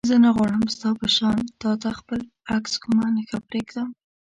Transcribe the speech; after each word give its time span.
زه 0.09 0.15
نه 0.23 0.29
غواړم 0.35 0.63
ستا 0.75 0.89
په 0.99 1.07
شان 1.15 1.37
تا 1.61 1.71
ته 1.81 1.89
خپل 1.99 2.19
عکس 2.55 2.73
کومه 2.83 3.05
نښه 3.15 3.39
پرېږدم. 3.47 3.87